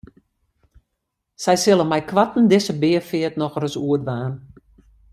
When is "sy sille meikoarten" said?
1.43-2.49